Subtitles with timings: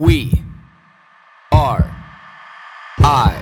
[0.00, 0.44] We
[1.50, 1.90] are
[3.00, 3.34] I.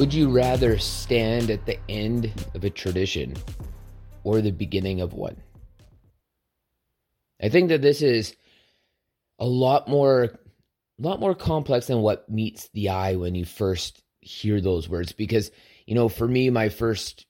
[0.00, 3.36] Would you rather stand at the end of a tradition
[4.26, 5.36] or the beginning of one?
[7.40, 8.34] I think that this is
[9.38, 14.02] a lot more a lot more complex than what meets the eye when you first
[14.20, 15.12] hear those words.
[15.12, 15.52] Because
[15.86, 17.24] you know for me my first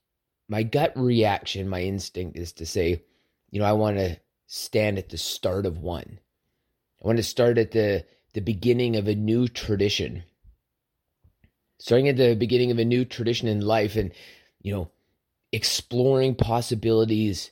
[0.48, 3.02] my gut reaction my instinct is to say
[3.50, 6.18] you know I want to stand at the start of one.
[7.02, 10.22] I want to start at the the beginning of a new tradition.
[11.78, 14.12] Starting at the beginning of a new tradition in life and
[14.62, 14.90] you know
[15.52, 17.50] exploring possibilities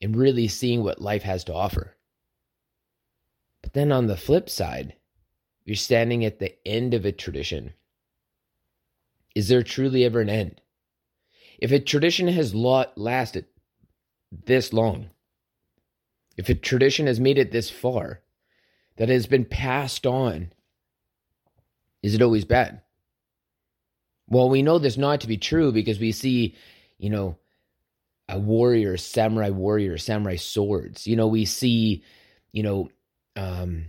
[0.00, 1.96] and really seeing what life has to offer.
[3.62, 4.94] But then on the flip side
[5.64, 7.72] you're standing at the end of a tradition.
[9.34, 10.60] Is there truly ever an end?
[11.58, 13.46] If a tradition has lasted
[14.30, 15.10] this long
[16.36, 18.20] if a tradition has made it this far
[18.96, 20.52] that has been passed on
[22.02, 22.82] is it always bad?
[24.28, 26.54] Well, we know this not to be true because we see,
[26.98, 27.38] you know,
[28.28, 31.06] a warrior, samurai warrior, samurai swords.
[31.06, 32.02] You know, we see,
[32.52, 32.90] you know,
[33.36, 33.86] um,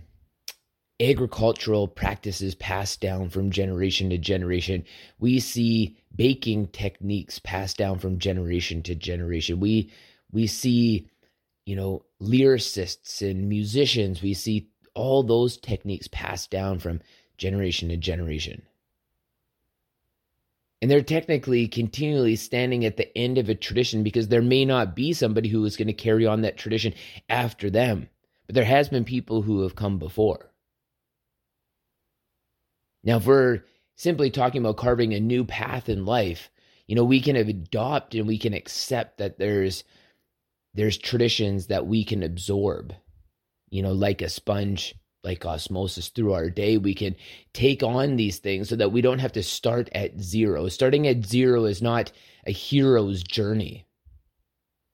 [1.00, 4.84] agricultural practices passed down from generation to generation.
[5.18, 9.60] We see baking techniques passed down from generation to generation.
[9.60, 9.92] We
[10.30, 11.08] we see,
[11.66, 14.22] you know, lyricists and musicians.
[14.22, 17.00] We see all those techniques passed down from
[17.36, 18.62] generation to generation.
[20.80, 24.94] And they're technically continually standing at the end of a tradition because there may not
[24.94, 26.94] be somebody who is going to carry on that tradition
[27.28, 28.08] after them.
[28.46, 30.52] But there has been people who have come before.
[33.02, 33.64] Now, if we're
[33.96, 36.50] simply talking about carving a new path in life,
[36.86, 39.84] you know, we can adopt and we can accept that there's
[40.74, 42.94] there's traditions that we can absorb,
[43.68, 47.16] you know, like a sponge like osmosis through our day, we can
[47.52, 50.68] take on these things so that we don't have to start at zero.
[50.68, 52.12] Starting at zero is not
[52.46, 53.86] a hero's journey.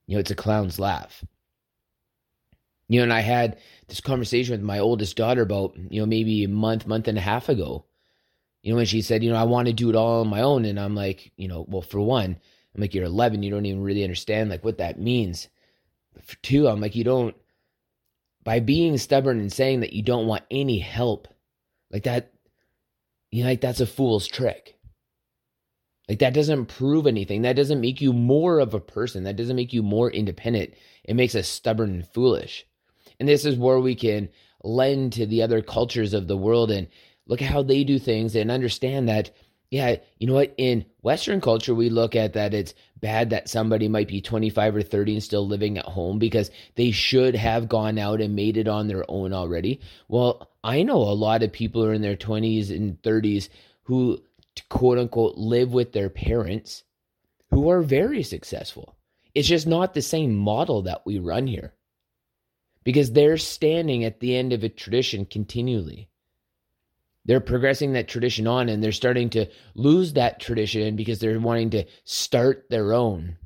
[0.06, 1.24] You know, it's a clown's laugh.
[2.88, 3.58] You know, and I had
[3.88, 7.22] this conversation with my oldest daughter about, you know, maybe a month, month and a
[7.22, 7.86] half ago.
[8.62, 10.42] You know, when she said, you know, I want to do it all on my
[10.42, 10.64] own.
[10.64, 12.38] And I'm like, you know, well, for one,
[12.74, 15.48] I'm like, you're 11, you don't even really understand like what that means.
[16.12, 17.34] But for two, I'm like, you don't
[18.44, 21.28] by being stubborn and saying that you don't want any help
[21.90, 22.34] like that
[23.34, 24.76] you know like that's a fool's trick.
[26.08, 27.42] Like that doesn't prove anything.
[27.42, 29.24] That doesn't make you more of a person.
[29.24, 30.74] That doesn't make you more independent.
[31.02, 32.64] It makes us stubborn and foolish.
[33.18, 34.28] And this is where we can
[34.62, 36.86] lend to the other cultures of the world and
[37.26, 39.30] look at how they do things and understand that
[39.74, 40.54] yeah, you know what?
[40.56, 44.82] In Western culture, we look at that it's bad that somebody might be 25 or
[44.82, 48.68] 30 and still living at home because they should have gone out and made it
[48.68, 49.80] on their own already.
[50.06, 53.48] Well, I know a lot of people are in their 20s and 30s
[53.82, 54.22] who
[54.68, 56.84] quote unquote live with their parents
[57.50, 58.94] who are very successful.
[59.34, 61.74] It's just not the same model that we run here
[62.84, 66.10] because they're standing at the end of a tradition continually
[67.24, 71.70] they're progressing that tradition on and they're starting to lose that tradition because they're wanting
[71.70, 73.36] to start their own.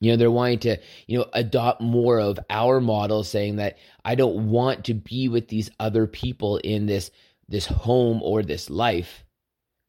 [0.00, 4.14] You know they're wanting to you know adopt more of our model saying that i
[4.14, 7.10] don't want to be with these other people in this
[7.48, 9.24] this home or this life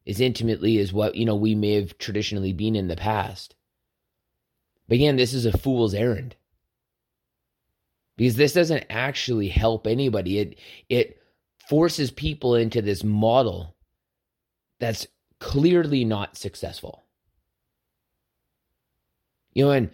[0.06, 3.54] as intimately as what you know we may have traditionally been in the past.
[4.88, 6.34] But again this is a fool's errand.
[8.16, 10.40] Because this doesn't actually help anybody.
[10.40, 10.58] It
[10.88, 11.19] it
[11.70, 13.76] forces people into this model
[14.80, 15.06] that's
[15.38, 17.04] clearly not successful.
[19.54, 19.90] You know, and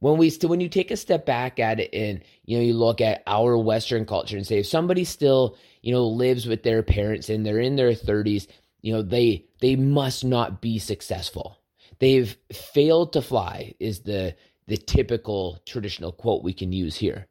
[0.00, 2.74] when we still when you take a step back at it and you know you
[2.74, 6.82] look at our western culture and say if somebody still you know lives with their
[6.82, 8.46] parents and they're in their 30s
[8.80, 11.58] you know they they must not be successful
[11.98, 14.34] they've failed to fly is the
[14.68, 17.26] the typical traditional quote we can use here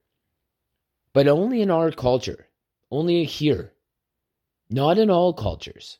[1.13, 2.45] but only in our culture
[2.91, 3.73] only here
[4.69, 5.97] not in all cultures.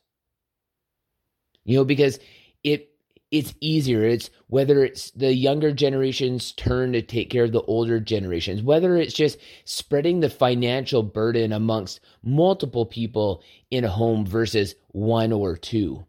[1.64, 2.18] You know, because
[2.64, 2.90] it
[3.30, 4.02] it's easier.
[4.02, 8.96] It's whether it's the younger generation's turn to take care of the older generations, whether
[8.96, 15.56] it's just spreading the financial burden amongst multiple people in a home versus one or
[15.56, 16.04] two.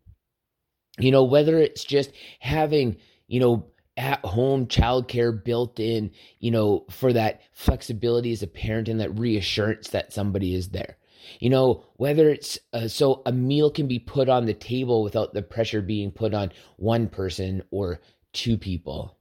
[0.98, 2.98] You know, whether it's just having,
[3.28, 3.68] you know,
[3.98, 9.18] at home childcare built in, you know, for that flexibility as a parent and that
[9.20, 10.98] reassurance that somebody is there.
[11.40, 15.34] You know, whether it's uh, so a meal can be put on the table without
[15.34, 18.00] the pressure being put on one person or
[18.34, 19.18] two people.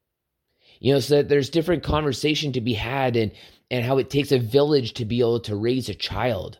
[0.80, 3.32] You know, so that there's different conversation to be had and
[3.70, 6.58] and how it takes a village to be able to raise a child.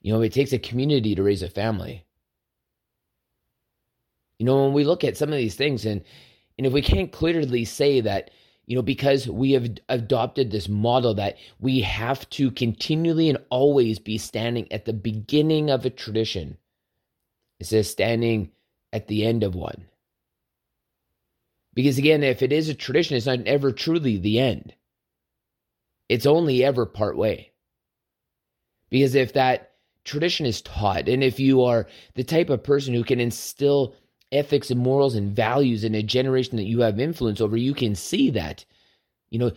[0.00, 2.04] You know, it takes a community to raise a family.
[4.38, 6.02] You know, when we look at some of these things and
[6.58, 8.30] and if we can't clearly say that,
[8.66, 13.98] you know, because we have adopted this model that we have to continually and always
[14.00, 16.58] be standing at the beginning of a tradition,
[17.60, 18.50] it says standing
[18.92, 19.86] at the end of one.
[21.74, 24.74] Because again, if it is a tradition, it's not ever truly the end.
[26.08, 27.52] It's only ever part way.
[28.90, 29.72] Because if that
[30.04, 33.94] tradition is taught, and if you are the type of person who can instill
[34.36, 37.94] ethics and morals and values in a generation that you have influence over, you can
[37.94, 38.64] see that,
[39.30, 39.52] you know,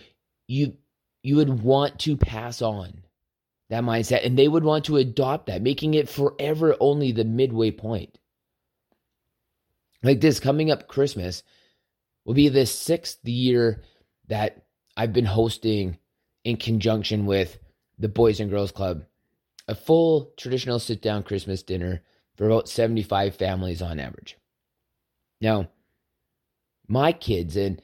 [0.47, 0.77] you
[1.21, 3.03] you would want to pass on
[3.69, 7.71] that mindset and they would want to adopt that, making it forever only the midway
[7.71, 8.17] point.
[10.01, 11.43] Like this coming up Christmas
[12.25, 13.83] will be the sixth year
[14.27, 14.63] that
[14.95, 15.97] I've been hosting
[16.45, 17.59] in conjunction with
[17.97, 19.03] the Boys and Girls Club
[19.69, 22.01] a full traditional sit down Christmas dinner
[22.35, 24.38] for about 75 families on average.
[25.41, 25.69] Now,
[26.87, 27.81] my kids and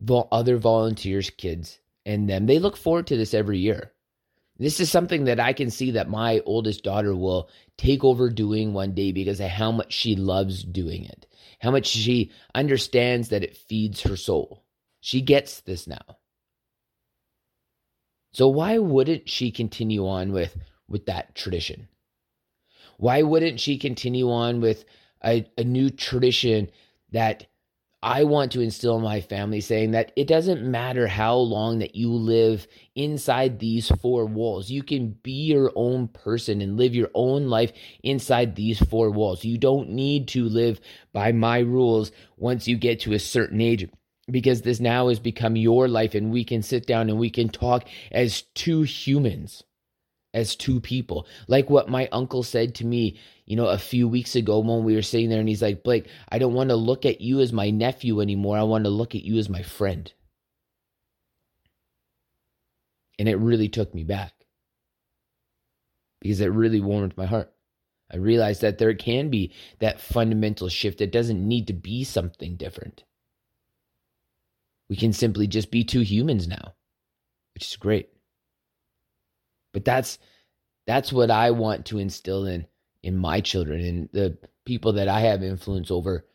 [0.00, 3.92] the other volunteers' kids and them, they look forward to this every year.
[4.58, 8.72] This is something that I can see that my oldest daughter will take over doing
[8.72, 11.26] one day because of how much she loves doing it,
[11.60, 14.64] how much she understands that it feeds her soul.
[15.00, 16.18] She gets this now.
[18.32, 20.56] So why wouldn't she continue on with
[20.88, 21.88] with that tradition?
[22.96, 24.84] Why wouldn't she continue on with
[25.24, 26.70] a, a new tradition
[27.12, 27.46] that
[28.00, 31.96] I want to instill in my family, saying that it doesn't matter how long that
[31.96, 34.70] you live inside these four walls.
[34.70, 37.72] You can be your own person and live your own life
[38.04, 39.44] inside these four walls.
[39.44, 40.80] You don't need to live
[41.12, 43.88] by my rules once you get to a certain age
[44.30, 47.48] because this now has become your life and we can sit down and we can
[47.48, 49.64] talk as two humans
[50.34, 51.26] as two people.
[51.46, 54.94] Like what my uncle said to me, you know, a few weeks ago when we
[54.94, 57.52] were sitting there and he's like, Blake, I don't want to look at you as
[57.52, 58.58] my nephew anymore.
[58.58, 60.12] I want to look at you as my friend.
[63.18, 64.32] And it really took me back
[66.20, 67.52] because it really warmed my heart.
[68.10, 71.00] I realized that there can be that fundamental shift.
[71.00, 73.04] It doesn't need to be something different.
[74.88, 76.74] We can simply just be two humans now,
[77.54, 78.08] which is great.
[79.72, 80.18] But that's
[80.86, 82.66] that's what I want to instill in
[83.02, 86.26] in my children and the people that I have influence over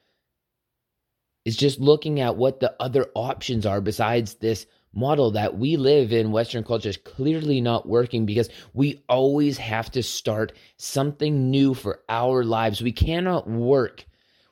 [1.46, 6.14] is just looking at what the other options are besides this model that we live
[6.14, 11.74] in Western culture is clearly not working because we always have to start something new
[11.74, 12.82] for our lives.
[12.82, 14.06] We cannot work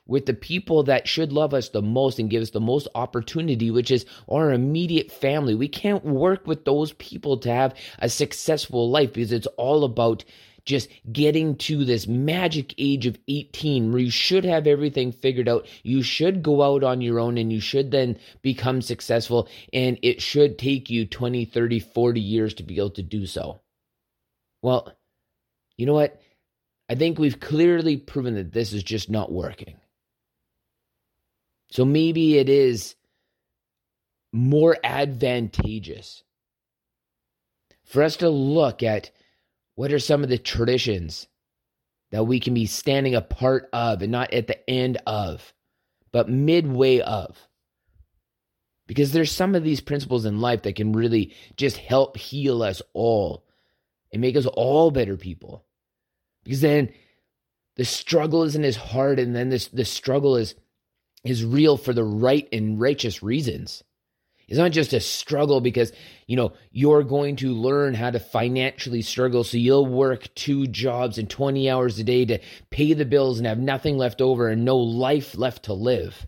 [0.06, 3.70] with the people that should love us the most and give us the most opportunity,
[3.70, 5.54] which is our immediate family.
[5.54, 10.24] We can't work with those people to have a successful life because it's all about
[10.64, 15.66] just getting to this magic age of 18 where you should have everything figured out.
[15.82, 19.48] You should go out on your own and you should then become successful.
[19.72, 23.60] And it should take you 20, 30, 40 years to be able to do so.
[24.62, 24.92] Well,
[25.76, 26.20] you know what?
[26.88, 29.76] I think we've clearly proven that this is just not working.
[31.72, 32.96] So maybe it is
[34.30, 36.22] more advantageous
[37.86, 39.10] for us to look at
[39.74, 41.28] what are some of the traditions
[42.10, 45.54] that we can be standing a part of and not at the end of,
[46.12, 47.38] but midway of.
[48.86, 52.82] Because there's some of these principles in life that can really just help heal us
[52.92, 53.46] all
[54.12, 55.64] and make us all better people.
[56.44, 56.92] Because then
[57.76, 60.54] the struggle isn't as hard, and then this the struggle is
[61.24, 63.82] is real for the right and righteous reasons.
[64.48, 65.92] It's not just a struggle because,
[66.26, 69.44] you know, you're going to learn how to financially struggle.
[69.44, 72.38] So you'll work two jobs and 20 hours a day to
[72.70, 76.26] pay the bills and have nothing left over and no life left to live.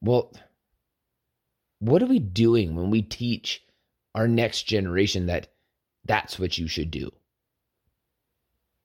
[0.00, 0.32] Well,
[1.80, 3.62] what are we doing when we teach
[4.14, 5.48] our next generation that
[6.06, 7.12] that's what you should do?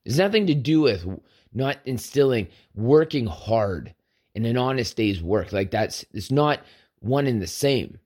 [0.05, 1.07] It's nothing to do with
[1.53, 3.95] not instilling working hard
[4.35, 5.51] and an honest day's work.
[5.51, 6.61] Like that's it's not
[6.99, 7.99] one and the same.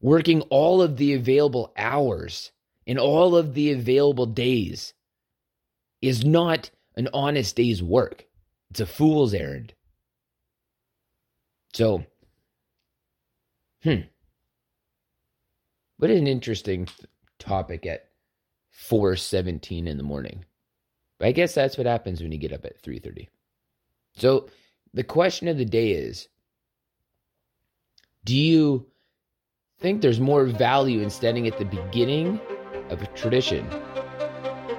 [0.00, 2.52] Working all of the available hours
[2.86, 4.92] in all of the available days
[6.02, 8.26] is not an honest day's work.
[8.70, 9.72] It's a fool's errand.
[11.72, 12.04] So,
[13.82, 14.00] hmm.
[15.96, 16.88] What an interesting
[17.38, 18.08] topic at
[18.72, 20.44] 4:17 in the morning.
[21.18, 23.28] But I guess that's what happens when you get up at 3:30.
[24.16, 24.48] So,
[24.94, 26.28] the question of the day is
[28.24, 28.86] do you
[29.80, 32.40] think there's more value in standing at the beginning
[32.88, 33.66] of a tradition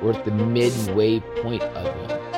[0.02, 2.35] or at the midway point of one?